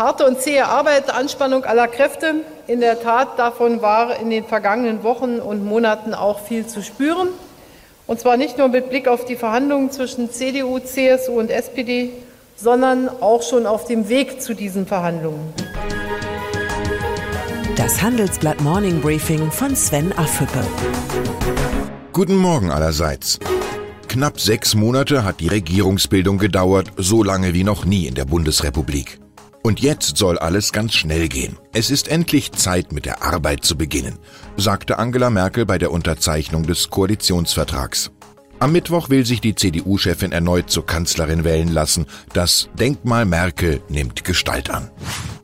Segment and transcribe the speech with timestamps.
[0.00, 2.36] Harte und zähe Arbeit, Anspannung aller Kräfte.
[2.66, 7.28] In der Tat, davon war in den vergangenen Wochen und Monaten auch viel zu spüren.
[8.06, 12.12] Und zwar nicht nur mit Blick auf die Verhandlungen zwischen CDU, CSU und SPD,
[12.56, 15.52] sondern auch schon auf dem Weg zu diesen Verhandlungen.
[17.76, 20.64] Das Handelsblatt Morning Briefing von Sven Affüppe.
[22.14, 23.38] Guten Morgen allerseits.
[24.08, 29.20] Knapp sechs Monate hat die Regierungsbildung gedauert, so lange wie noch nie in der Bundesrepublik.
[29.62, 31.58] Und jetzt soll alles ganz schnell gehen.
[31.72, 34.18] Es ist endlich Zeit, mit der Arbeit zu beginnen,
[34.56, 38.10] sagte Angela Merkel bei der Unterzeichnung des Koalitionsvertrags.
[38.58, 42.06] Am Mittwoch will sich die CDU-Chefin erneut zur Kanzlerin wählen lassen.
[42.32, 44.90] Das Denkmal Merkel nimmt Gestalt an.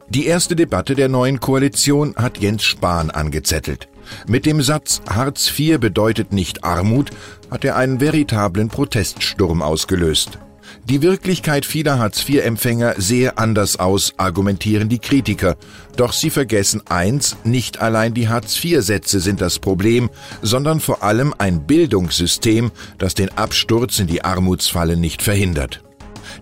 [0.08, 3.88] Die erste Debatte der neuen Koalition hat Jens Spahn angezettelt.
[4.28, 7.10] Mit dem Satz Hartz IV bedeutet nicht Armut
[7.50, 10.38] hat er einen veritablen Proteststurm ausgelöst.
[10.84, 15.56] Die Wirklichkeit vieler Hartz-IV-Empfänger sehe anders aus, argumentieren die Kritiker.
[15.96, 20.10] Doch sie vergessen eins, nicht allein die Hartz-IV-Sätze sind das Problem,
[20.42, 25.82] sondern vor allem ein Bildungssystem, das den Absturz in die Armutsfalle nicht verhindert.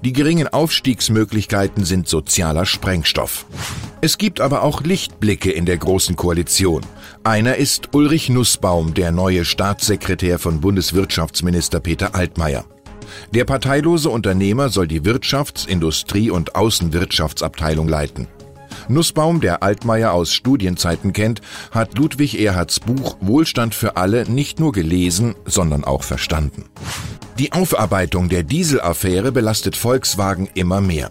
[0.03, 3.47] Die geringen Aufstiegsmöglichkeiten sind sozialer Sprengstoff.
[4.01, 6.83] Es gibt aber auch Lichtblicke in der Großen Koalition.
[7.23, 12.67] Einer ist Ulrich Nussbaum, der neue Staatssekretär von Bundeswirtschaftsminister Peter Altmaier.
[13.33, 18.29] Der parteilose Unternehmer soll die Wirtschafts-, Industrie- und Außenwirtschaftsabteilung leiten.
[18.89, 24.73] Nussbaum, der Altmaier aus Studienzeiten kennt, hat Ludwig Erhards Buch Wohlstand für alle nicht nur
[24.73, 26.67] gelesen, sondern auch verstanden.
[27.39, 31.11] Die Aufarbeitung der Dieselaffäre belastet Volkswagen immer mehr.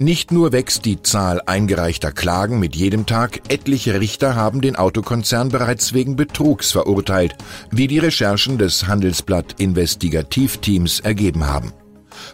[0.00, 5.48] Nicht nur wächst die Zahl eingereichter Klagen mit jedem Tag, etliche Richter haben den Autokonzern
[5.48, 7.34] bereits wegen Betrugs verurteilt,
[7.72, 11.72] wie die Recherchen des Handelsblatt Investigativteams ergeben haben.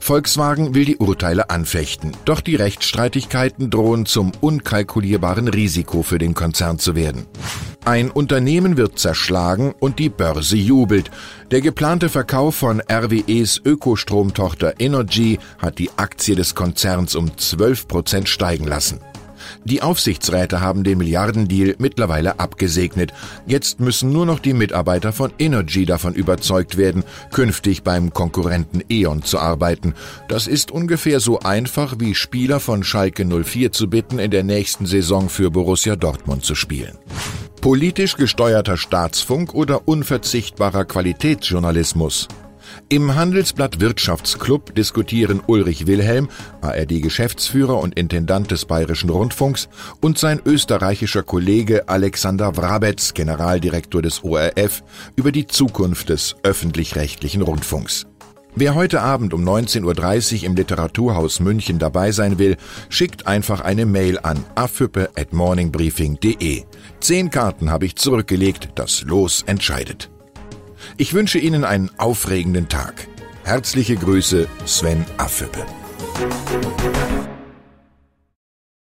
[0.00, 6.78] Volkswagen will die Urteile anfechten, doch die Rechtsstreitigkeiten drohen zum unkalkulierbaren Risiko für den Konzern
[6.78, 7.26] zu werden.
[7.86, 11.10] Ein Unternehmen wird zerschlagen und die Börse jubelt.
[11.50, 18.28] Der geplante Verkauf von RWEs Ökostromtochter Energy hat die Aktie des Konzerns um 12 Prozent
[18.30, 19.00] steigen lassen.
[19.64, 23.12] Die Aufsichtsräte haben den Milliardendeal mittlerweile abgesegnet.
[23.46, 29.22] Jetzt müssen nur noch die Mitarbeiter von Energy davon überzeugt werden, künftig beim Konkurrenten E.ON
[29.24, 29.92] zu arbeiten.
[30.28, 34.86] Das ist ungefähr so einfach wie Spieler von Schalke 04 zu bitten, in der nächsten
[34.86, 36.96] Saison für Borussia Dortmund zu spielen.
[37.64, 42.28] Politisch gesteuerter Staatsfunk oder unverzichtbarer Qualitätsjournalismus?
[42.90, 46.28] Im Handelsblatt Wirtschaftsclub diskutieren Ulrich Wilhelm,
[46.60, 49.70] ARD-Geschäftsführer und Intendant des Bayerischen Rundfunks,
[50.02, 54.82] und sein österreichischer Kollege Alexander Wrabetz, Generaldirektor des ORF,
[55.16, 58.04] über die Zukunft des öffentlich-rechtlichen Rundfunks.
[58.56, 62.56] Wer heute Abend um 19.30 Uhr im Literaturhaus München dabei sein will,
[62.88, 66.62] schickt einfach eine Mail an affüppe at morningbriefing.de.
[67.00, 70.08] Zehn Karten habe ich zurückgelegt, das Los entscheidet.
[70.96, 73.08] Ich wünsche Ihnen einen aufregenden Tag.
[73.42, 75.66] Herzliche Grüße, Sven Affüppe.